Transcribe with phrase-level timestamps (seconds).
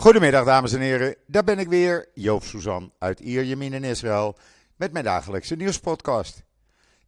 [0.00, 4.38] Goedemiddag dames en heren, daar ben ik weer, Joop Suzan uit Ierjemien in Israël,
[4.76, 6.42] met mijn dagelijkse nieuwspodcast.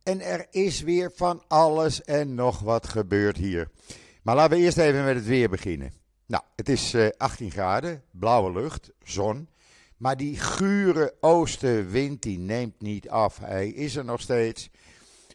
[0.02, 3.70] En er is weer van alles en nog wat gebeurd hier.
[4.22, 5.92] Maar laten we eerst even met het weer beginnen.
[6.26, 9.48] Nou, het is 18 eh, graden, blauwe lucht, zon.
[9.96, 13.38] Maar die gure oostenwind die neemt niet af.
[13.38, 14.70] Hij is er nog steeds.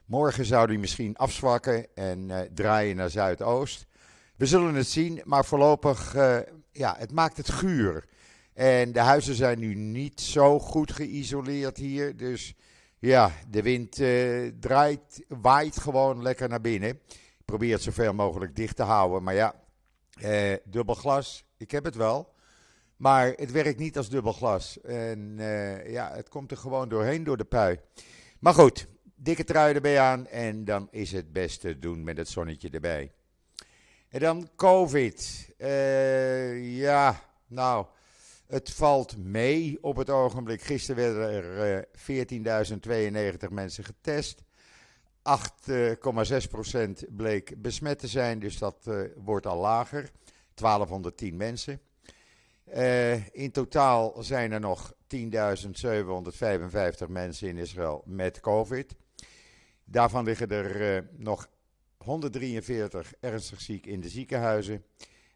[0.05, 3.87] Morgen zou hij misschien afzwakken en uh, draaien naar zuidoost.
[4.35, 6.37] We zullen het zien, maar voorlopig, uh,
[6.77, 8.05] ja, het maakt het guur.
[8.53, 12.17] En de huizen zijn nu niet zo goed geïsoleerd hier.
[12.17, 12.53] Dus
[12.99, 16.89] ja, de wind uh, draait, waait gewoon lekker naar binnen.
[16.89, 19.23] Ik probeer het zoveel mogelijk dicht te houden.
[19.23, 19.55] Maar ja,
[20.21, 22.33] uh, dubbel glas, ik heb het wel.
[22.97, 24.81] Maar het werkt niet als dubbel glas.
[24.81, 25.35] En
[25.87, 27.79] ja, het komt er gewoon doorheen door de pui.
[28.39, 32.27] Maar goed, dikke trui erbij aan en dan is het best te doen met het
[32.27, 33.11] zonnetje erbij.
[34.15, 35.49] En dan COVID.
[35.57, 37.85] Uh, ja, nou,
[38.47, 40.61] het valt mee op het ogenblik.
[40.61, 41.81] Gisteren werden er uh,
[43.47, 44.43] 14.092 mensen getest.
[45.69, 45.71] 8,6%
[47.09, 50.09] bleek besmet te zijn, dus dat wordt al lager.
[50.53, 51.81] 1210 mensen.
[53.31, 55.27] In totaal zijn er nog 10.755
[57.07, 58.95] mensen in Israël met COVID.
[59.83, 61.47] Daarvan liggen er uh, nog
[62.05, 64.85] 143 ernstig ziek in de ziekenhuizen,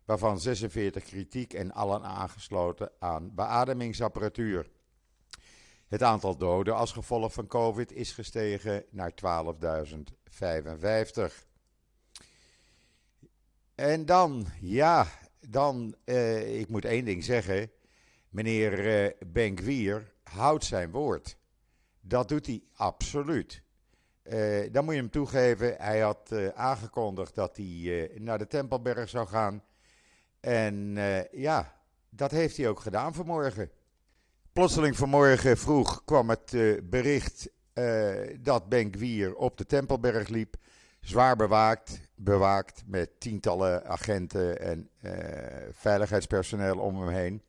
[0.05, 4.69] waarvan 46 kritiek en allen aangesloten aan beademingsapparatuur.
[5.87, 9.17] Het aantal doden als gevolg van COVID is gestegen naar 12.055.
[13.75, 15.07] En dan, ja,
[15.47, 17.71] dan, eh, ik moet één ding zeggen.
[18.29, 21.37] Meneer eh, Benkwier houdt zijn woord.
[22.01, 23.63] Dat doet hij absoluut.
[24.33, 28.47] Uh, dan moet je hem toegeven, hij had uh, aangekondigd dat hij uh, naar de
[28.47, 29.63] Tempelberg zou gaan.
[30.39, 30.97] En
[31.31, 31.73] ja,
[32.09, 33.71] dat heeft hij ook gedaan vanmorgen.
[34.53, 36.55] Plotseling vanmorgen vroeg kwam het
[36.89, 37.49] bericht
[38.39, 40.55] dat Benkwier op de Tempelberg liep.
[40.99, 44.89] Zwaar bewaakt, bewaakt met tientallen agenten en
[45.71, 47.43] veiligheidspersoneel om hem heen.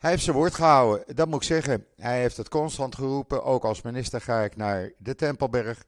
[0.00, 1.86] Hij heeft zijn woord gehouden, dat moet ik zeggen.
[1.96, 3.44] Hij heeft het constant geroepen.
[3.44, 5.84] Ook als minister ga ik naar de Tempelberg.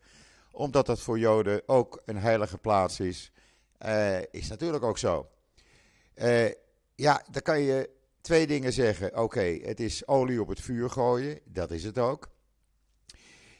[0.50, 3.32] Omdat dat voor Joden ook een heilige plaats is.
[3.86, 5.28] Uh, is natuurlijk ook zo.
[6.14, 6.50] Uh,
[6.94, 7.90] ja, dan kan je
[8.20, 9.18] twee dingen zeggen.
[9.18, 11.40] Oké, het is olie op het vuur gooien.
[11.44, 12.28] Dat is het ook.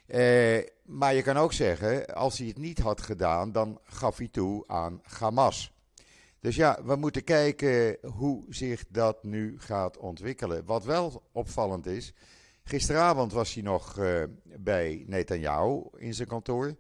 [0.07, 4.29] Uh, maar je kan ook zeggen, als hij het niet had gedaan, dan gaf hij
[4.29, 5.73] toe aan Hamas.
[6.43, 10.65] Dus ja, we moeten kijken hoe zich dat nu gaat ontwikkelen.
[10.65, 12.13] Wat wel opvallend is,
[12.65, 16.77] gisteravond was hij nog uh, bij Netanyahu in zijn kantoor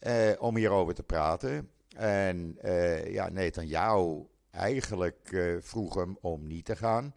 [0.00, 1.70] uh, om hierover te praten.
[1.96, 7.14] En uh, ja, Netanyahu eigenlijk vroeg hem om niet te gaan.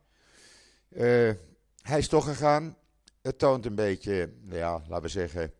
[1.82, 2.78] hij is toch gegaan.
[3.22, 5.54] Het toont een beetje, ja, laten we zeggen,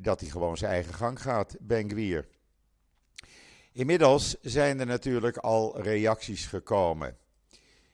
[0.00, 2.28] dat hij gewoon zijn eigen gang gaat, Ben Gwier.
[3.78, 7.16] Inmiddels zijn er natuurlijk al reacties gekomen.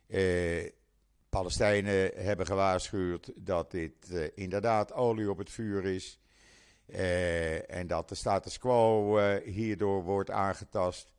[0.07, 0.71] Eh,
[1.29, 6.19] Palestijnen hebben gewaarschuwd dat dit eh, inderdaad olie op het vuur is.
[6.87, 11.13] Eh, en dat de status quo eh, hierdoor wordt aangetast.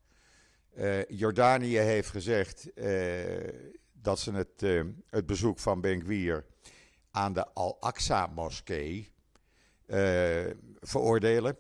[0.73, 2.93] Eh, Jordanië heeft gezegd eh,
[3.91, 4.61] dat ze het,
[5.09, 6.45] het bezoek van Ben Gvir
[7.11, 9.11] aan de Al-Aqsa-moskee
[10.79, 11.57] veroordelen.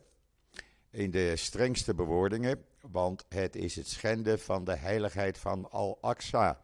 [0.89, 6.59] In de strengste bewoordingen want het is het schenden van de heiligheid van Al-Aqsa.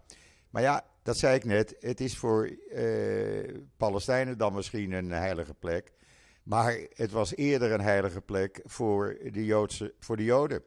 [0.49, 5.53] Maar ja, dat zei ik net, het is voor uh, Palestijnen dan misschien een heilige
[5.53, 5.93] plek.
[6.43, 10.63] Maar het was eerder een heilige plek voor de, Joodse, voor de Joden.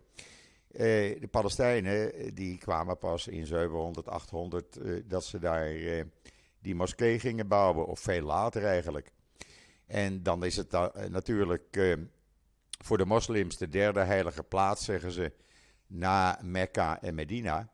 [0.70, 0.81] Uh,
[1.20, 5.72] de Palestijnen die kwamen pas in 700, 800 uh, dat ze daar
[6.59, 9.10] die moskee gingen bouwen, of veel later eigenlijk.
[9.87, 10.72] En dan is het
[11.09, 11.97] natuurlijk
[12.84, 15.32] voor de moslims de derde heilige plaats, zeggen ze,
[15.87, 17.72] na Mekka en Medina.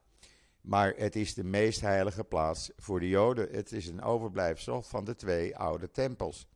[0.60, 3.48] Maar het is de meest heilige plaats voor de Joden.
[3.50, 6.48] Het is een overblijfsel van de twee oude tempels.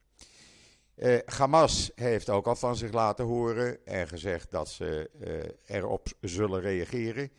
[0.97, 6.09] Uh, Hamas heeft ook al van zich laten horen en gezegd dat ze uh, erop
[6.21, 7.31] zullen reageren.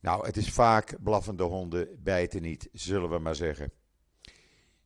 [0.00, 3.72] Nou, het is vaak blaffende honden bijten niet, zullen we maar zeggen.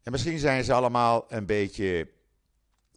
[0.03, 2.09] En misschien zijn ze allemaal een beetje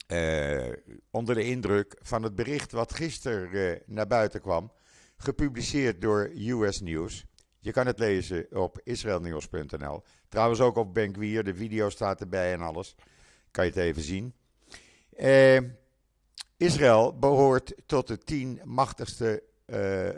[0.07, 0.73] uh,
[1.11, 4.71] onder de indruk van het bericht wat gisteren naar buiten kwam
[5.17, 7.25] gepubliceerd door US News.
[7.59, 10.03] Je kan het lezen op israelnieuws.nl.
[10.29, 12.95] Trouwens ook op Benkwier, de video staat erbij en alles.
[13.51, 14.33] Kan je het even zien.
[15.15, 15.59] Eh,
[16.57, 20.13] Israël behoort tot de tien machtigste uh, uh,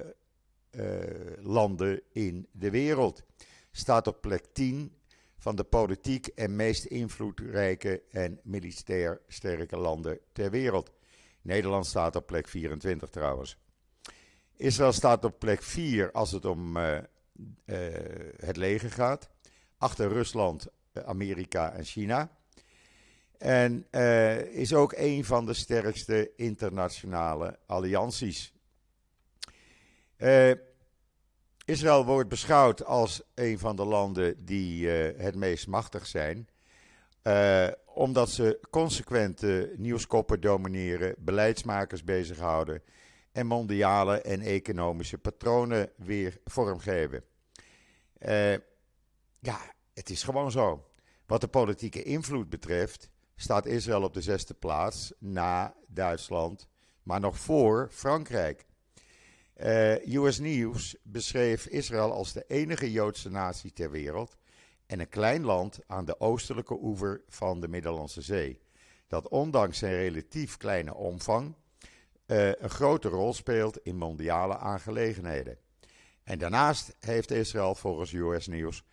[1.39, 3.23] landen in de wereld.
[3.71, 4.93] staat op plek 10
[5.37, 10.91] van de politiek en meest invloedrijke en militair sterke landen ter wereld.
[11.41, 13.57] Nederland staat op plek 24 trouwens.
[14.59, 17.77] Israël staat op plek 4 als het om uh, uh,
[18.37, 19.29] het leger gaat.
[19.77, 20.67] Achter Rusland,
[21.05, 22.37] Amerika en China.
[23.37, 23.87] En
[24.51, 28.53] is ook een van de sterkste internationale allianties.
[31.65, 36.47] Israël wordt beschouwd als een van de landen die het meest machtig zijn.
[37.85, 42.81] Omdat ze consequente nieuwskoppen domineren, beleidsmakers bezighouden
[43.39, 47.23] en mondiale en economische patronen weer vormgeven.
[48.19, 48.53] Uh,
[49.39, 50.87] ja, het is gewoon zo.
[51.25, 56.67] Wat de politieke invloed betreft, staat Israël op de zesde plaats na Duitsland,
[57.03, 58.65] maar nog voor Frankrijk.
[59.57, 64.37] Uh, US News beschreef Israël als de enige Joodse natie ter wereld
[64.85, 68.61] en een klein land aan de oostelijke oever van de Middellandse Zee,
[69.07, 71.55] dat ondanks zijn relatief kleine omvang
[72.29, 75.57] een grote rol speelt in mondiale aangelegenheden.
[76.23, 78.83] En daarnaast heeft Israël volgens US News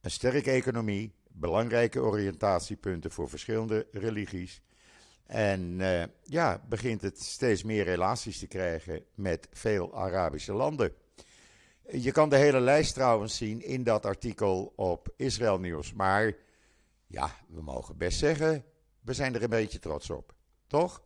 [0.00, 4.62] een sterke economie, belangrijke oriëntatiepunten voor verschillende religies
[5.26, 10.92] en uh, ja, begint het steeds meer relaties te krijgen met veel Arabische landen.
[11.90, 15.92] Je kan de hele lijst trouwens zien in dat artikel op Israël Nieuws.
[15.92, 16.32] Maar
[17.06, 18.64] ja, we mogen best zeggen,
[19.00, 20.34] we zijn er een beetje trots op.
[20.66, 21.03] Toch?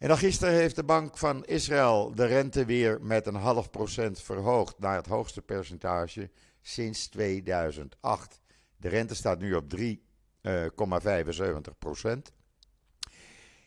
[0.00, 4.20] En dan gisteren heeft de Bank van Israël de rente weer met een half procent
[4.20, 6.30] verhoogd naar het hoogste percentage
[6.62, 8.40] sinds 2008.
[8.76, 9.82] De rente staat nu op 3,75
[10.42, 10.66] uh,
[11.78, 12.32] procent.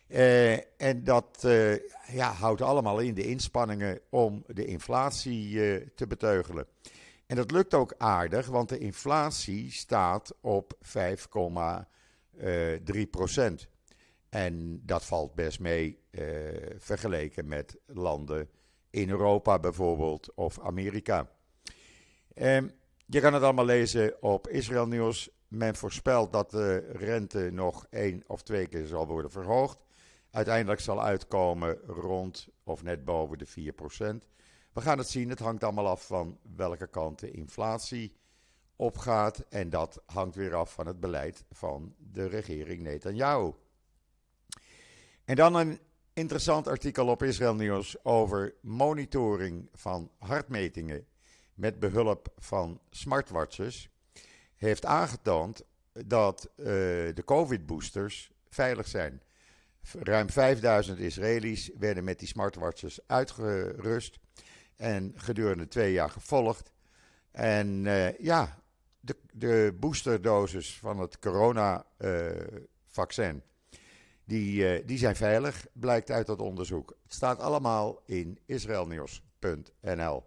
[0.08, 1.76] Uh, en dat uh,
[2.08, 5.54] ja, houdt allemaal in de inspanningen om de inflatie
[5.96, 6.68] te beteugelen.
[7.26, 13.68] En dat lukt ook aardig, want de inflatie staat op 5,3 procent.
[14.34, 16.00] En dat valt best mee
[16.78, 18.50] vergeleken met landen
[18.90, 21.30] in Europa bijvoorbeeld of Amerika.
[22.34, 22.68] Ehm,
[23.06, 25.30] je kan het allemaal lezen op Israël Nieuws.
[25.48, 29.84] Men voorspelt dat de rente nog één of twee keer zal worden verhoogd
[30.34, 34.28] uiteindelijk zal uitkomen rond of net boven de 4%.
[34.74, 38.16] We gaan het zien, het hangt allemaal af van welke kant de inflatie
[38.76, 39.46] opgaat.
[39.50, 43.52] En dat hangt weer af van het beleid van de regering Netanyahu.
[45.25, 45.80] En dan een
[46.14, 51.06] interessant artikel op Israël Nieuws over monitoring van hartmetingen
[51.54, 53.90] met behulp van smartwatches.
[54.56, 55.64] Heeft aangetoond
[56.06, 56.66] dat uh,
[57.14, 59.22] de COVID-boosters veilig zijn.
[60.00, 64.20] Ruim 5000 Israëli's werden met die smartwatches uitgerust
[64.75, 66.72] en gedurende twee jaar gevolgd.
[67.31, 68.60] En uh, ja,
[69.00, 73.42] de, de boosterdosis van het corona-vaccin, uh,
[74.25, 76.98] die, uh, die zijn veilig, blijkt uit dat onderzoek.
[77.08, 80.24] Staat allemaal in israelnieuws.nl.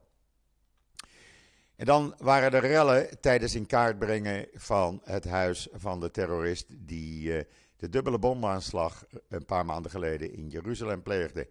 [1.76, 6.66] En dan waren er rellen tijdens in kaart brengen van het huis van de terrorist
[6.68, 7.46] die
[7.76, 11.48] de dubbele bomaanslag een paar maanden geleden in Jeruzalem pleegde.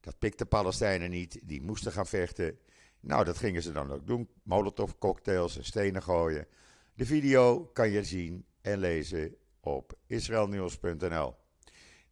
[0.00, 2.58] Dat pikte Palestijnen niet, die moesten gaan vechten.
[3.00, 4.28] Nou, dat gingen ze dan ook doen.
[4.42, 6.46] Molotov cocktails en stenen gooien.
[6.94, 11.34] De video kan je zien en lezen op israelnieuws.nl.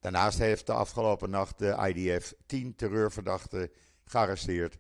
[0.01, 3.71] Daarnaast heeft de afgelopen nacht de IDF 10 terreurverdachten
[4.05, 4.77] gearresteerd,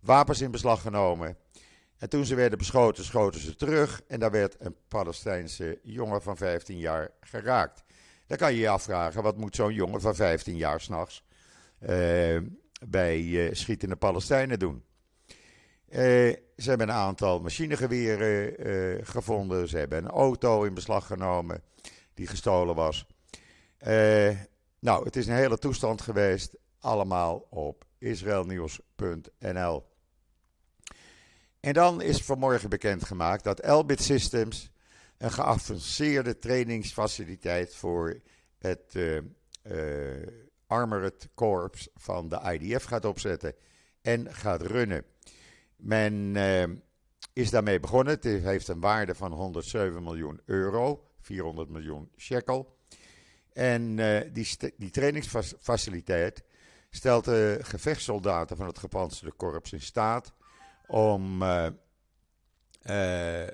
[0.00, 1.36] wapens in beslag genomen.
[1.98, 6.36] En toen ze werden beschoten, schoten ze terug en daar werd een Palestijnse jongen van
[6.36, 7.82] 15 jaar geraakt.
[8.26, 11.24] Dan kan je je afvragen, wat moet zo'n jongen van 15 jaar s'nachts
[11.80, 12.40] uh,
[12.88, 14.84] bij uh, schietende Palestijnen doen?
[15.88, 15.96] Uh,
[16.56, 19.68] ze hebben een aantal machinegeweren gevonden.
[19.68, 21.62] Ze hebben een auto in beslag genomen
[22.14, 23.06] die gestolen was.
[24.78, 26.56] Nou, het is een hele toestand geweest.
[26.78, 29.84] Allemaal op israelnieuws.nl.
[31.60, 34.70] En dan is vanmorgen bekendgemaakt dat Elbit Systems
[35.18, 38.20] een geavanceerde trainingsfaciliteit voor
[38.58, 39.20] het uh,
[39.62, 40.26] uh,
[40.66, 43.54] Armored Corps van de IDF gaat opzetten
[44.02, 45.04] en gaat runnen.
[45.76, 46.64] Men uh,
[47.32, 48.14] is daarmee begonnen.
[48.14, 52.77] Het heeft een waarde van 107 miljoen euro, 400 miljoen shekel.
[53.58, 53.96] En
[54.32, 56.42] die, die trainingsfaciliteit
[56.90, 60.32] stelt de gevechtssoldaten van het gepantserde korps in staat
[60.86, 61.44] om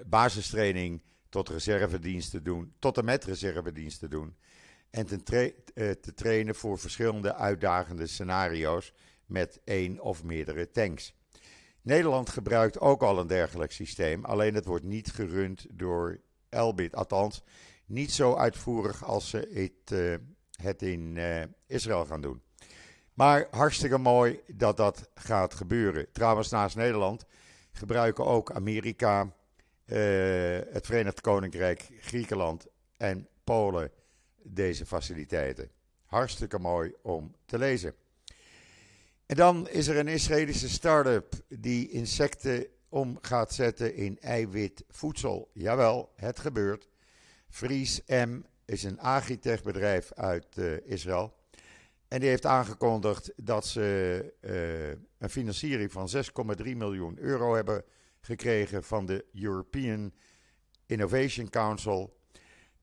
[0.06, 4.36] basistraining tot reservedienst te doen, tot en met reservedienst te doen.
[4.90, 5.54] En te,
[6.00, 8.92] te trainen voor verschillende uitdagende scenario's
[9.26, 11.14] met één of meerdere tanks.
[11.82, 16.94] Nederland gebruikt ook al een dergelijk systeem, alleen het wordt niet gerund door Elbit.
[16.94, 17.42] Althans,
[17.86, 20.20] niet zo uitvoerig als ze het,
[20.62, 22.42] het in uh, Israël gaan doen.
[23.14, 26.06] Maar hartstikke mooi dat dat gaat gebeuren.
[26.12, 27.24] Trouwens, naast Nederland
[27.72, 29.28] gebruiken ook Amerika, uh,
[30.70, 33.90] het Verenigd Koninkrijk, Griekenland en Polen
[34.42, 35.70] deze faciliteiten.
[36.04, 37.94] Hartstikke mooi om te lezen.
[39.26, 45.50] En dan is er een Israëlische start-up die insecten om gaat zetten in eiwitvoedsel.
[45.52, 46.88] Jawel, het gebeurt.
[47.54, 51.34] Fries M is een agritechbedrijf uit uh, Israël.
[52.08, 56.08] En die heeft aangekondigd dat ze uh, een financiering van
[56.62, 57.84] 6,3 miljoen euro hebben
[58.20, 60.12] gekregen van de European
[60.86, 62.16] Innovation Council.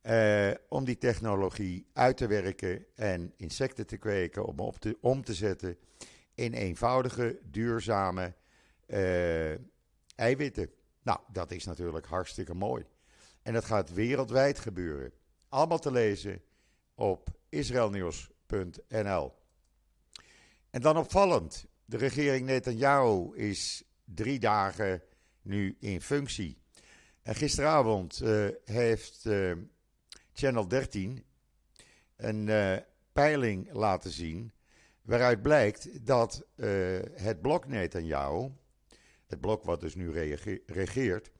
[0.03, 5.23] Uh, om die technologie uit te werken en insecten te kweken, om op te, om
[5.23, 5.77] te zetten
[6.33, 8.33] in eenvoudige, duurzame
[10.15, 10.69] eiwitten.
[11.01, 12.85] Nou, dat is natuurlijk hartstikke mooi.
[13.41, 15.11] En dat gaat wereldwijd gebeuren.
[15.49, 16.41] Allemaal te lezen
[16.95, 19.33] op israelnieuws.nl.
[20.69, 25.03] En dan opvallend, de regering Netanyahu is drie dagen
[25.41, 26.57] nu in functie.
[27.21, 29.51] En gisteravond uh, heeft uh,
[30.33, 31.23] Channel 13
[32.15, 32.77] een uh,
[33.13, 34.51] peiling laten zien.
[35.01, 36.45] Waaruit blijkt dat
[37.13, 38.49] het blok Netanyahu,
[39.27, 40.11] het blok wat dus nu
[40.65, 41.31] regeert,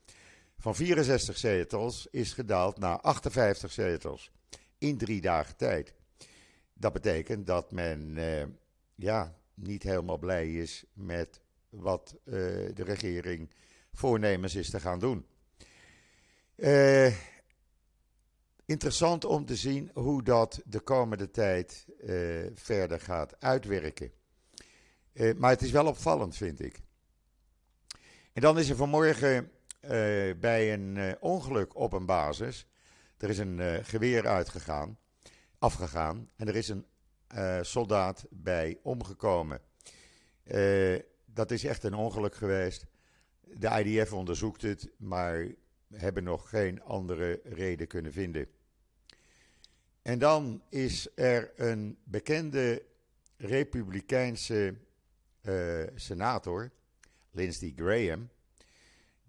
[0.62, 4.32] van 64 zetels is gedaald naar 58 zetels
[4.78, 5.94] in drie dagen tijd.
[6.74, 8.44] Dat betekent dat men uh,
[8.96, 12.34] ja, niet helemaal blij is met wat uh,
[12.74, 13.50] de regering
[13.94, 15.26] voornemens is te gaan doen.
[16.56, 17.14] Uh,
[18.66, 21.86] interessant om te zien hoe dat de komende tijd
[22.54, 24.12] verder gaat uitwerken.
[25.38, 26.80] maar het is wel opvallend, vind ik.
[28.34, 29.52] En dan is er vanmorgen
[30.40, 32.68] bij een uh, ongeluk op een basis.
[33.18, 34.98] Er is een uh, geweer uitgegaan,
[35.60, 36.86] afgegaan en er is een
[37.62, 39.62] soldaat bij omgekomen.
[41.26, 42.86] dat is echt een ongeluk geweest.
[43.42, 45.48] De IDF onderzoekt het, maar
[45.94, 48.48] hebben nog geen andere reden kunnen vinden.
[50.02, 52.84] En dan is er een bekende
[53.38, 54.76] republikeinse
[55.96, 56.72] senator,
[57.32, 58.30] Lindsey Graham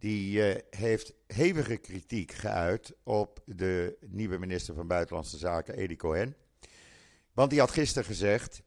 [0.03, 6.37] die uh, heeft hevige kritiek geuit op de nieuwe minister van Buitenlandse Zaken, Edi Cohen.
[7.33, 8.63] Want die had gisteren gezegd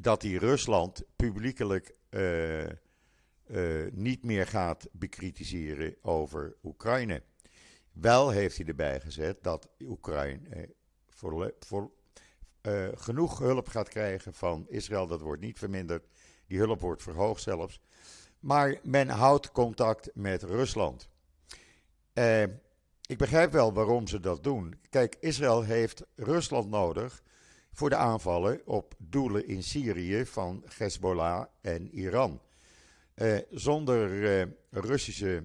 [0.00, 2.70] dat hij Rusland publiekelijk uh, uh,
[3.92, 7.22] niet meer gaat bekritiseren over Oekraïne.
[7.92, 10.74] Wel heeft hij erbij gezet dat Oekraïne
[11.08, 11.90] voor, voor,
[12.94, 15.06] genoeg hulp gaat krijgen van Israël.
[15.06, 16.06] Dat wordt niet verminderd.
[16.46, 17.80] Die hulp wordt verhoogd zelfs.
[18.44, 21.08] Maar men houdt contact met Rusland.
[22.12, 22.42] Eh,
[23.06, 24.80] ik begrijp wel waarom ze dat doen.
[24.90, 27.22] Kijk, Israël heeft Rusland nodig
[27.72, 32.40] voor de aanvallen op doelen in Syrië van Hezbollah en Iran.
[33.14, 35.44] Eh, zonder eh, Russische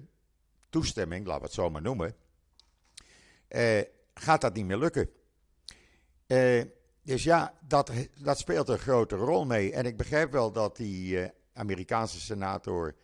[0.68, 2.14] toestemming, laten we het zo maar noemen,
[4.14, 5.10] gaat dat niet meer lukken.
[7.02, 7.90] Dus ja, dat,
[8.22, 9.72] dat speelt een grote rol mee.
[9.72, 12.94] En ik begrijp wel dat die Amerikaanse senator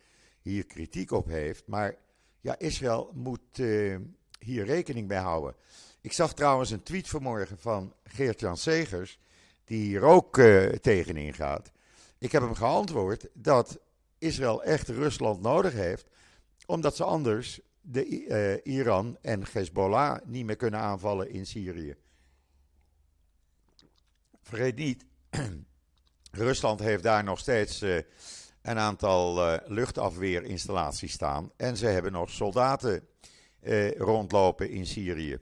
[0.41, 1.67] hier kritiek op heeft.
[1.67, 1.95] Maar
[2.41, 3.97] ja, Israël moet uh,
[4.39, 5.55] hier rekening mee houden.
[6.01, 9.19] Ik zag trouwens een tweet vanmorgen van Geert-Jan Segers,
[9.65, 11.71] die hier ook uh, tegenin gaat.
[12.17, 13.79] Ik heb hem geantwoord dat
[14.17, 16.09] Israël echt Rusland nodig heeft,
[16.65, 18.27] omdat ze anders de,
[18.65, 21.95] uh, Iran en Hezbollah niet meer kunnen aanvallen in Syrië.
[24.41, 25.05] Vergeet niet,
[26.31, 27.97] Rusland heeft daar nog steeds uh,
[28.61, 31.51] een aantal uh, luchtafweerinstallaties staan.
[31.57, 33.07] En ze hebben nog soldaten
[33.61, 35.37] uh, rondlopen in Syrië.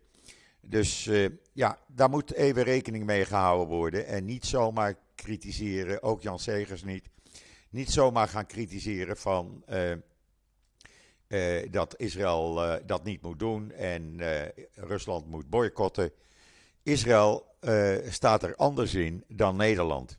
[0.62, 1.10] Dus
[1.54, 4.06] ja, daar moet even rekening mee gehouden worden.
[4.06, 7.10] En niet zomaar kritiseren, ook Jan Segers niet.
[7.70, 9.64] Niet zomaar gaan kritiseren van
[11.72, 14.20] dat Israël dat niet moet doen en
[14.74, 16.12] Rusland moet boycotten.
[16.84, 17.46] Israël
[18.10, 20.18] staat er anders in dan Nederland.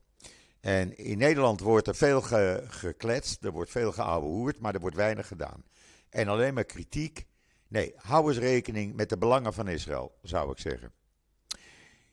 [0.67, 4.97] En in Nederland wordt er veel ge gekletst, er wordt veel geouwehoerd, maar er wordt
[4.97, 5.65] weinig gedaan.
[6.11, 7.27] En alleen maar kritiek.
[7.69, 10.93] Nee, hou eens rekening met de belangen van Israël, zou ik zeggen.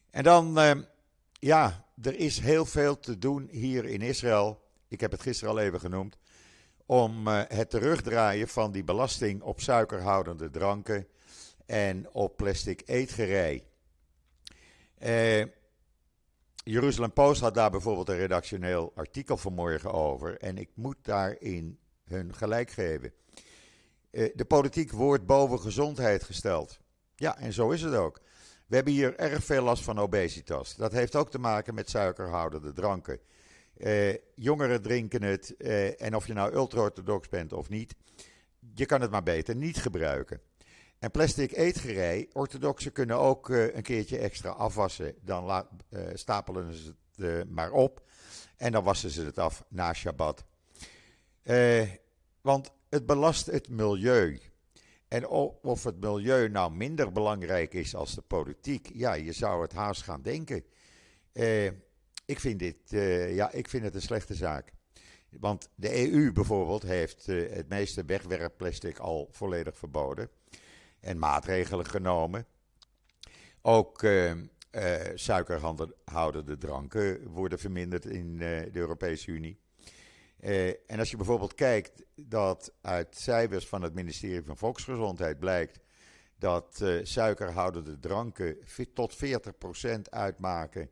[0.10, 0.72] En dan, uh,
[1.32, 4.62] ja, er is heel veel te doen hier in Israël.
[4.88, 6.18] Ik heb het gisteren al even genoemd.
[6.86, 11.08] Om uh, het terugdraaien van die belasting op suikerhoudende dranken
[11.66, 13.64] en op plastic eetgerei.
[15.04, 15.46] Uh,
[16.64, 20.38] Jeruzalem Post had daar bijvoorbeeld een redactioneel artikel vanmorgen over.
[20.38, 23.14] En ik moet daarin hun gelijk geven.
[24.12, 26.80] de politiek wordt boven gezondheid gesteld.
[27.16, 28.22] Ja, en zo is het ook.
[28.68, 30.76] We hebben hier erg veel last van obesitas.
[30.76, 33.20] Dat heeft ook te maken met suikerhoudende dranken.
[33.78, 37.96] Uh, jongeren drinken het uh, en of je nou ultra-orthodox bent of niet,
[38.74, 40.42] je kan het maar beter niet gebruiken.
[41.04, 45.16] En plastic eetgerei, orthodoxen kunnen ook uh, een keertje extra afwassen.
[45.22, 45.68] Dan
[46.14, 48.02] stapelen ze het maar op
[48.58, 50.46] en dan wassen ze het af na Shabbat.
[52.42, 54.40] want het belast het milieu.
[55.08, 55.28] En
[55.62, 60.02] of het milieu nou minder belangrijk is als de politiek, ja, je zou het haast
[60.02, 60.64] gaan denken.
[61.32, 61.66] Eh,
[62.26, 64.72] ik, vind dit, eh, ja, ik vind het een slechte zaak.
[65.30, 70.30] Want de EU bijvoorbeeld heeft het meeste wegwerpplastic al volledig verboden.
[71.04, 72.46] En maatregelen genomen.
[73.62, 74.06] Ook
[75.14, 79.62] suikerhoudende dranken worden verminderd in de Europese Unie.
[80.44, 85.80] Eh, en als je bijvoorbeeld kijkt dat uit cijfers van het ministerie van Volksgezondheid blijkt
[86.38, 88.58] dat uh, suikerhoudende dranken
[88.94, 90.90] tot 40% uitmaken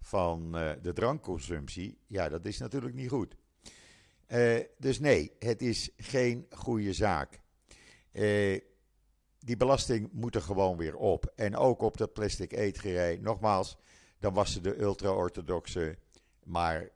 [0.00, 3.36] van uh, de drankconsumptie, ja, dat is natuurlijk niet goed.
[4.78, 7.40] dus nee, het is geen goede zaak.
[9.44, 11.32] Die belasting moet er gewoon weer op.
[11.34, 13.18] En ook op dat plastic eetgerij.
[13.20, 13.76] Nogmaals,
[14.18, 15.96] dan wassen de ultra-orthodoxe
[16.44, 16.90] maar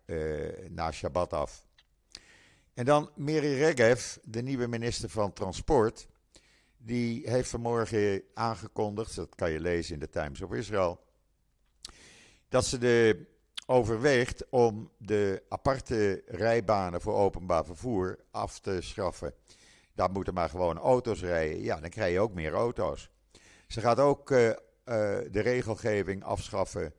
[0.68, 1.66] na Shabbat af.
[2.74, 6.06] En dan Miri Regev, de nieuwe minister van Transport.
[6.76, 11.00] Die heeft vanmorgen aangekondigd, dat kan je lezen in de Times of Israel,
[12.48, 13.26] dat ze de
[13.66, 19.34] overweegt om de aparte rijbanen voor openbaar vervoer af te schaffen.
[19.98, 21.62] Daar moeten maar gewoon auto's rijden.
[21.62, 23.10] Ja, dan krijg je ook meer auto's.
[23.66, 26.92] Ze gaat ook uh, uh, de regelgeving afschaffen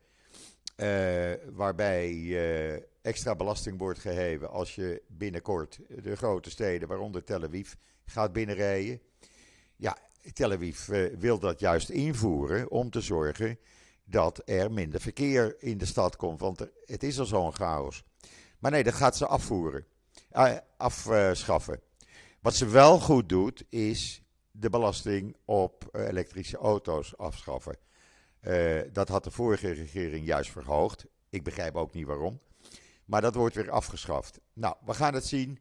[0.76, 7.72] uh, waarbij extra belasting wordt geheven als je binnenkort de grote steden, waaronder Tel Aviv,
[8.04, 9.00] gaat binnenrijden.
[9.76, 9.96] Ja,
[10.32, 10.86] Tel Aviv
[11.18, 13.58] wil dat juist invoeren om te zorgen
[14.04, 18.04] dat er minder verkeer in de stad komt, want het is al zo'n chaos.
[18.58, 19.86] Maar nee, dat gaat ze afvoeren,
[20.76, 21.80] afschaffen.
[22.40, 27.76] Wat ze wel goed doet, is de belasting op uh, elektrische auto's afschaffen.
[28.92, 31.06] dat had de vorige regering juist verhoogd.
[31.30, 32.40] Ik begrijp ook niet waarom.
[33.04, 34.40] Maar dat wordt weer afgeschaft.
[34.52, 35.58] Nou, we gaan het zien.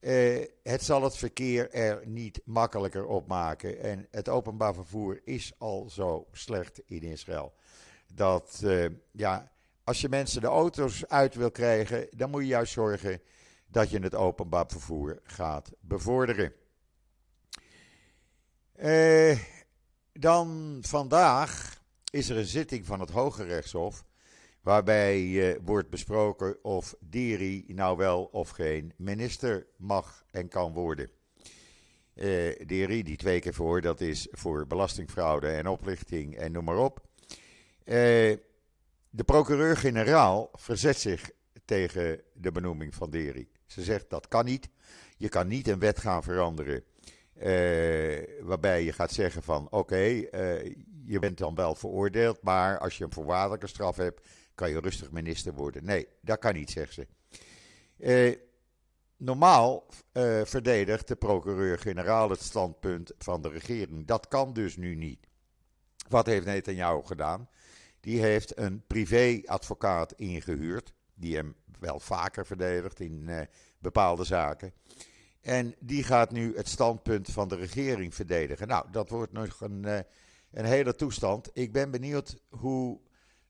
[0.00, 3.80] Uh, het zal het verkeer er niet makkelijker op maken.
[3.80, 7.52] En het openbaar vervoer is al zo slecht in Israël.
[8.14, 8.62] Dat,
[9.10, 9.52] ja,
[9.84, 13.20] als je mensen de auto's uit wil krijgen, dan moet je juist zorgen
[13.72, 16.52] dat je het openbaar vervoer gaat bevorderen.
[18.76, 19.38] Uh,
[20.12, 21.80] dan vandaag
[22.10, 24.04] is er een zitting van het Hoge Rechtshof
[24.62, 31.10] Waarbij uh, wordt besproken of Diri nou wel of geen minister mag en kan worden.
[32.14, 36.76] Uh, Diri, die twee keer voor, dat is voor belastingfraude en oplichting en noem maar
[36.76, 37.00] op.
[37.84, 37.94] Uh,
[39.10, 41.30] de procureur-generaal verzet zich
[41.64, 43.48] tegen de benoeming van Deri.
[43.66, 44.68] Ze zegt dat kan niet.
[45.16, 46.84] Je kan niet een wet gaan veranderen.
[48.42, 50.24] waarbij je gaat zeggen van oké,
[51.04, 55.10] je bent dan wel veroordeeld, maar als je een voorwaardelijke straf hebt, kan je rustig
[55.10, 55.84] minister worden.
[55.84, 57.06] Nee, dat kan niet, zegt ze.
[57.98, 58.36] Eh,
[59.16, 59.86] normaal
[60.44, 64.06] verdedigt de procureur-generaal het standpunt van de regering.
[64.06, 65.26] Dat kan dus nu niet.
[66.08, 67.48] Wat heeft Netanyahu gedaan?
[68.00, 73.40] Die heeft een privé-advocaat ingehuurd, die hem wel vaker verdedigt in uh,
[73.78, 74.72] bepaalde zaken.
[75.40, 78.68] En die gaat nu het standpunt van de regering verdedigen.
[78.68, 79.84] Nou, dat wordt nog een,
[80.50, 81.50] een hele toestand.
[81.52, 83.00] Ik ben benieuwd hoe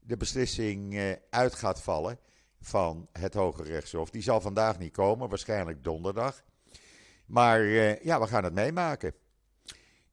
[0.01, 2.18] de beslissing uh, uit gaat vallen
[2.61, 4.11] van het Hoge Rechtshof.
[4.11, 6.42] Die zal vandaag niet komen, waarschijnlijk donderdag.
[7.27, 7.62] Maar
[8.03, 9.14] ja, we gaan het meemaken.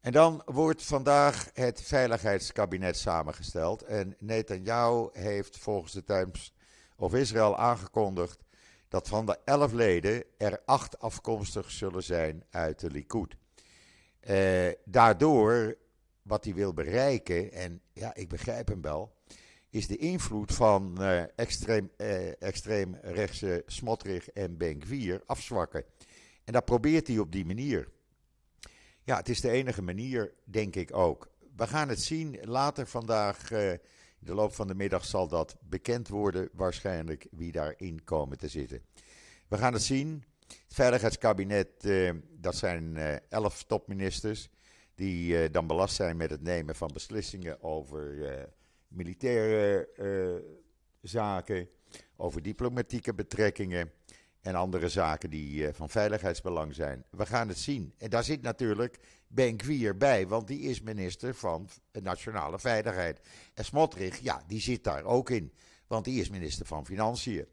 [0.00, 3.82] En dan wordt vandaag het Veiligheidskabinet samengesteld.
[3.82, 6.54] En Netanyahu heeft volgens de Times
[7.00, 8.38] of Israël aangekondigd
[8.88, 13.36] dat van de elf leden er acht afkomstig zullen zijn uit de Likud.
[14.30, 15.76] Uh, daardoor,
[16.22, 19.12] wat hij wil bereiken, en ja, ik begrijp hem wel,
[19.70, 25.84] is de invloed van uh, extreem, uh, extreemrechtse Smotrich en Benkwier afzwakken.
[26.44, 27.88] En dat probeert hij op die manier.
[29.02, 31.30] Ja, het is de enige manier, denk ik ook.
[31.56, 33.50] We gaan het zien later vandaag.
[34.22, 38.82] De loop van de middag zal dat bekend worden, waarschijnlijk wie daarin komen te zitten.
[39.48, 40.24] We gaan het zien.
[40.46, 41.88] Het Veiligheidskabinet,
[42.30, 42.96] dat zijn
[43.28, 44.48] elf topministers,
[44.94, 48.48] die dan belast zijn met het nemen van beslissingen over
[48.88, 49.88] militaire
[51.02, 51.68] zaken,
[52.16, 53.92] over diplomatieke betrekkingen
[54.40, 57.04] en andere zaken die van veiligheidsbelang zijn.
[57.10, 57.94] We gaan het zien.
[57.98, 58.98] En daar zit natuurlijk
[59.32, 63.20] Ben Gwier bij, want die is minister van Nationale Veiligheid.
[63.54, 65.52] En Smotrich, ja, die zit daar ook in,
[65.86, 67.46] want die is minister van Financiën.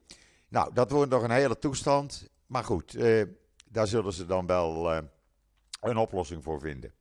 [0.47, 2.29] Nou, dat wordt nog een hele toestand.
[2.45, 3.23] Maar goed, eh,
[3.69, 5.03] daar zullen ze dan wel eh,
[5.81, 6.93] een oplossing voor vinden.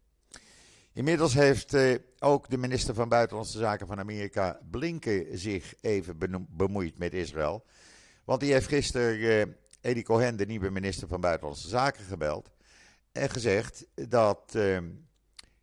[0.93, 6.99] Inmiddels heeft eh, ook de minister van Buitenlandse Zaken van Amerika, Blinken, zich even bemoeid
[6.99, 7.65] met Israël.
[8.25, 12.51] Want die heeft gisteren uh, Eddie Cohen, de nieuwe minister van Buitenlandse Zaken, gebeld.
[13.16, 14.88] En gezegd dat ehm,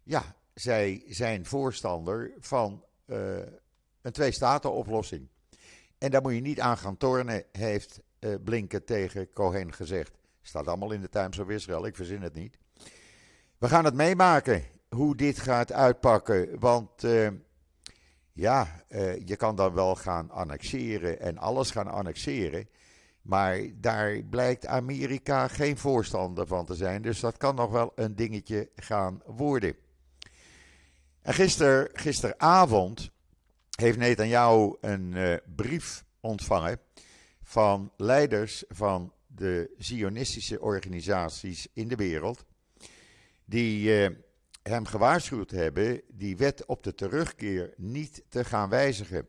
[0.04, 2.84] ja, zij zijn voorstander van
[4.02, 5.28] een twee-staten-oplossing.
[5.98, 10.12] En daar moet je niet aan gaan tornen, heeft uh, Blinken tegen Cohen gezegd.
[10.42, 12.58] Staat allemaal in de Times of Israel, ik verzin het niet.
[13.58, 16.60] We gaan het meemaken hoe dit gaat uitpakken.
[16.60, 17.28] Want uh,
[18.34, 22.68] ja, uh, je kan dan wel gaan annexeren en alles gaan annexeren.
[23.24, 27.02] Maar daar blijkt Amerika geen voorstander van te zijn.
[27.02, 29.76] Dus dat kan nog wel een dingetje gaan worden.
[31.22, 33.12] En gister, gisteravond
[33.76, 36.80] heeft Netanyahu een uh, brief ontvangen
[37.42, 42.46] van leiders van de Zionistische organisaties in de wereld,
[43.46, 44.18] die uh,
[44.64, 49.28] hem gewaarschuwd hebben die wet op de terugkeer niet te gaan wijzigen.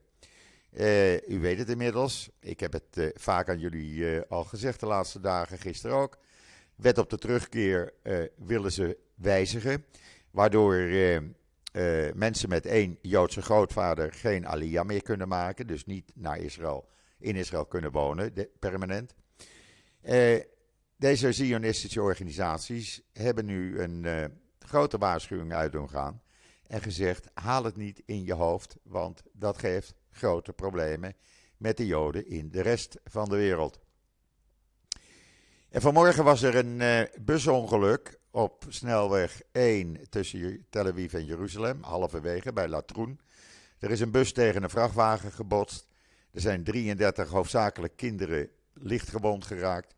[0.76, 5.20] Uh, u weet het inmiddels, ik heb het vaak aan jullie al gezegd de laatste
[5.20, 6.18] dagen, gisteren ook.
[6.74, 7.92] Wet op de terugkeer
[8.37, 9.84] willen ze wijzigen,
[10.30, 10.74] waardoor
[12.14, 15.66] mensen met één Joodse grootvader geen aliyah meer kunnen maken.
[15.66, 19.14] Dus niet naar Israël, in Israël kunnen wonen, permanent.
[20.96, 24.06] Deze Zionistische organisaties hebben nu een
[24.58, 26.22] grote waarschuwing uit doen gaan.
[26.66, 31.16] En gezegd: haal het niet in je hoofd, want dat geeft grote problemen
[31.57, 33.81] met de Joden in de rest van de wereld.
[35.68, 42.53] En vanmorgen was er een busongeluk op snelweg 1 tussen Tel Aviv en Jeruzalem, halverwege
[42.53, 43.20] bij Latroen.
[43.79, 45.87] Er is een bus tegen een vrachtwagen gebotst.
[46.31, 49.94] Er zijn 33 hoofdzakelijk kinderen licht gewond geraakt.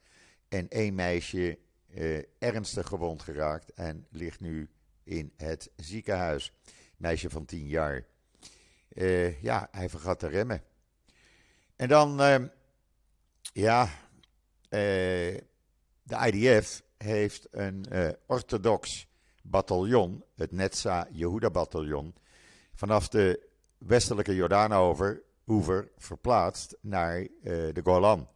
[0.49, 1.59] En één meisje
[1.95, 4.71] eh, ernstig gewond geraakt en ligt nu
[5.05, 6.53] in het ziekenhuis.
[6.97, 8.07] Meisje van 10 jaar.
[8.97, 10.63] Uh, ja, hij vergat te remmen.
[11.77, 12.37] En dan, uh,
[13.53, 13.91] ja, uh,
[16.03, 19.09] de IDF heeft een uh, orthodox
[19.43, 22.15] bataljon, het Netza Yehuda bataljon,
[22.75, 25.23] vanaf de westelijke Jordaanover
[25.97, 28.29] verplaatst naar de Golan.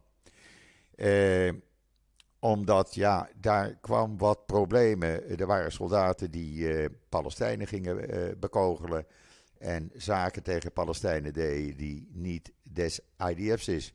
[2.39, 5.39] Omdat, ja, daar kwam wat problemen.
[5.39, 9.05] Er waren soldaten die Palestijnen gingen bekogelen
[9.61, 13.93] en zaken tegen Palestijnen deden die niet des IDF's is.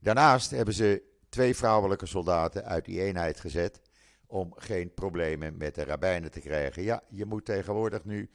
[0.00, 3.80] Daarnaast hebben ze twee vrouwelijke soldaten uit die eenheid gezet
[4.26, 6.82] om geen problemen met de rabbijnen te krijgen.
[6.82, 8.30] Ja, je moet tegenwoordig nu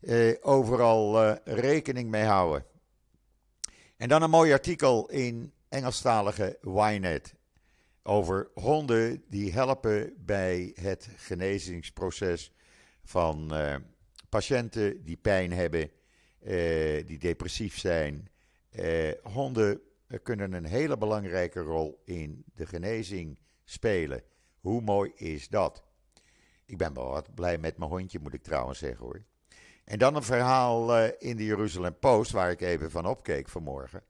[0.00, 2.64] eh, overal eh, rekening mee houden.
[3.96, 7.34] En dan een mooi artikel in Engelstalige Ynet
[8.02, 12.52] over honden die helpen bij het genezingsproces
[13.04, 13.74] van uh,
[14.30, 15.90] patiënten die pijn hebben,
[16.42, 18.28] uh, die depressief zijn.
[18.72, 19.80] Uh, honden
[20.22, 24.22] kunnen een hele belangrijke rol in de genezing spelen.
[24.60, 25.84] Hoe mooi is dat?
[26.66, 29.22] Ik ben wel wat blij met mijn hondje, moet ik trouwens zeggen hoor.
[29.84, 34.02] En dan een verhaal uh, in de Jeruzalem Post, waar ik even van opkeek vanmorgen.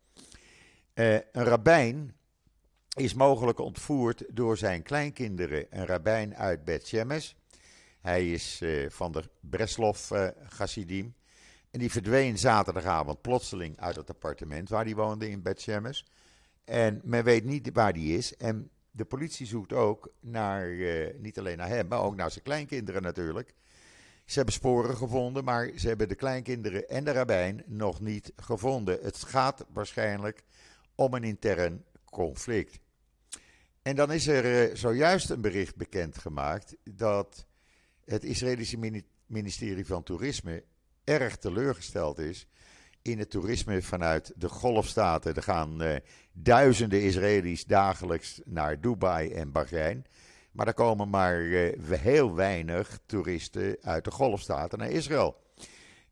[0.94, 2.14] Een rabbijn
[2.96, 5.66] is mogelijk ontvoerd door zijn kleinkinderen.
[5.70, 7.32] Een rabbijn uit Bet Shemesh.
[8.00, 10.10] Hij is uh, van de Breslov
[10.48, 11.14] Chassidim.
[11.70, 16.02] En die verdween zaterdagavond plotseling uit het appartement waar hij woonde in Bet Shemesh.
[16.64, 18.36] En men weet niet waar die is.
[18.36, 22.44] En de politie zoekt ook naar, uh, niet alleen naar hem, maar ook naar zijn
[22.44, 23.54] kleinkinderen natuurlijk.
[24.24, 28.98] Ze hebben sporen gevonden, maar ze hebben de kleinkinderen en de rabbijn nog niet gevonden.
[29.02, 30.42] Het gaat waarschijnlijk
[30.94, 32.78] om een intern conflict.
[33.82, 37.46] En dan is er uh, zojuist een bericht bekendgemaakt dat
[38.10, 40.64] het Israëlische ministerie van Toerisme
[41.04, 42.46] erg teleurgesteld is
[43.02, 45.34] in het toerisme vanuit de golfstaten.
[45.34, 45.96] Er gaan uh,
[46.32, 50.06] duizenden Israëli's dagelijks naar Dubai en Bahrein.
[50.52, 55.36] Maar er komen maar uh, heel weinig toeristen uit de golfstaten naar Israël.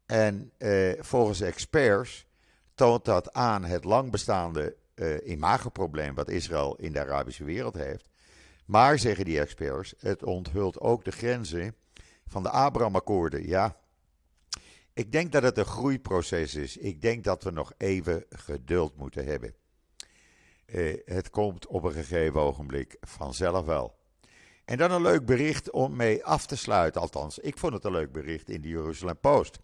[0.06, 2.26] En uh, volgens experts
[2.74, 4.76] toont dat aan het lang bestaande
[5.24, 8.08] imagoprobleem wat Israël in de Arabische wereld heeft.
[8.64, 11.74] Maar, zeggen die experts, het onthult ook de grenzen
[12.28, 13.46] van de Abraham-akkoorden.
[13.46, 13.76] Ja,
[14.92, 16.76] ik denk dat het een groeiproces is.
[16.76, 19.54] Ik denk dat we nog even geduld moeten hebben.
[21.04, 23.96] het komt op een gegeven ogenblik vanzelf wel.
[24.64, 27.00] En dan een leuk bericht om mee af te sluiten.
[27.00, 29.58] Althans, ik vond het een leuk bericht in de Jerusalem Post.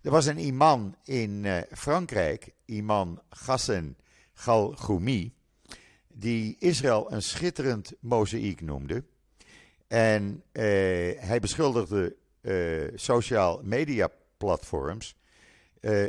[0.00, 3.96] Er was een imam in uh, Frankrijk, imam Ghassan
[4.34, 5.34] Galgoumi,
[6.08, 9.04] die Israël een schitterend mozaïek noemde.
[9.86, 10.62] En uh,
[11.20, 15.16] hij beschuldigde uh, social media platforms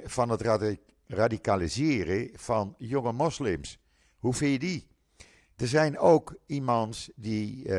[0.04, 0.42] van het
[1.08, 3.80] radicaliseren van jonge moslims.
[4.18, 4.88] Hoe vind je die?
[5.56, 7.72] Er zijn ook imams die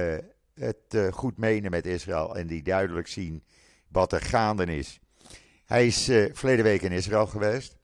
[0.55, 3.45] het goed menen met Israël en die duidelijk zien
[3.89, 5.01] wat er gaande is.
[5.65, 7.77] Hij is verleden week in Israël geweest.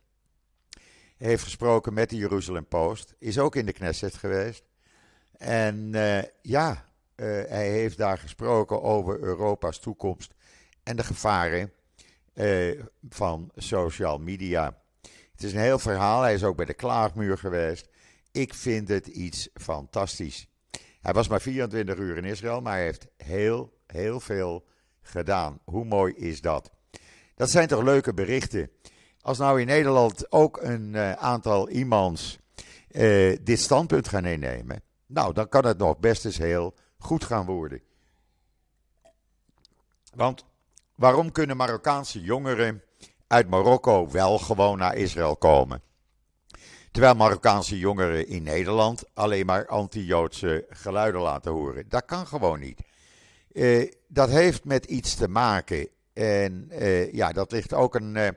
[1.16, 3.14] Heeft gesproken met de Jeruzalem Post.
[3.18, 4.64] Is ook in de Knesset geweest.
[5.38, 5.90] En
[6.42, 6.91] ja,
[7.48, 10.34] hij heeft daar gesproken over Europa's toekomst
[10.82, 11.72] en de gevaren
[13.08, 14.82] van social media.
[15.32, 16.22] Het is een heel verhaal.
[16.22, 17.88] Hij is ook bij de klaagmuur geweest.
[18.32, 20.46] Ik vind het iets fantastisch.
[21.00, 24.64] Hij was maar 24 uur in Israël, maar hij heeft heel, heel veel
[25.02, 25.60] gedaan.
[25.64, 26.70] Hoe mooi is dat?
[27.34, 28.70] Dat zijn toch leuke berichten.
[29.20, 32.40] Als nou in Nederland ook een uh, aantal iemands
[33.42, 37.80] dit standpunt gaan innemen, nou, dan kan het nog best eens heel goed gaan worden.
[40.14, 40.44] Want
[40.94, 42.82] waarom kunnen Marokkaanse jongeren
[43.26, 45.82] uit Marokko wel gewoon naar Israël komen?
[46.90, 51.84] Terwijl Marokkaanse jongeren in Nederland alleen maar anti-Joodse geluiden laten horen.
[51.88, 52.80] Dat kan gewoon niet.
[53.52, 55.88] Uh, dat heeft met iets te maken.
[56.12, 58.28] En uh, ja, dat ligt ook een uh,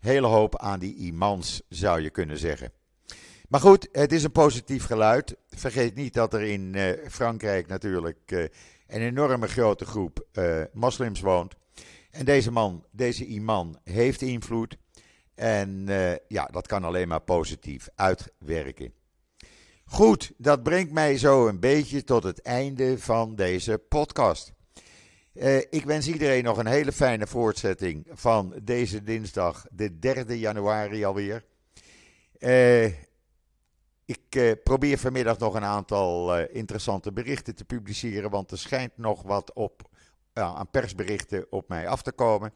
[0.00, 2.72] hele hoop aan die imams, zou je kunnen zeggen.
[3.52, 5.36] Maar goed, het is een positief geluid.
[5.48, 8.30] Vergeet niet dat er in uh, Frankrijk natuurlijk
[8.86, 10.26] een enorme grote groep
[10.72, 11.54] moslims woont.
[12.10, 14.76] En deze man, deze imam, heeft invloed.
[15.34, 15.86] En
[16.28, 18.92] ja, dat kan alleen maar positief uitwerken.
[19.84, 24.52] Goed, dat brengt mij zo een beetje tot het einde van deze podcast.
[25.70, 31.44] Ik wens iedereen nog een hele fijne voortzetting van deze dinsdag, de 3 januari alweer.
[32.38, 32.92] Uh,
[34.12, 39.22] ik uh, probeer vanmiddag nog een aantal interessante berichten te publiceren, want er schijnt nog
[39.22, 39.82] wat op,
[40.32, 42.52] aan persberichten op mij af te komen.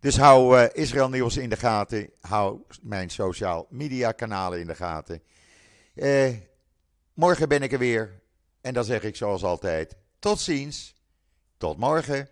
[0.00, 5.22] Dus hou Israël Nieuws in de gaten, hou mijn social media kanalen in de gaten.
[7.14, 8.22] morgen ben ik er weer
[8.60, 10.94] en dan zeg ik zoals altijd, tot ziens.
[11.56, 12.28] Tot morgen.